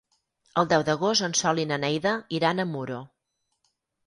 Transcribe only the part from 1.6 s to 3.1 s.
i na Neida iran a Muro.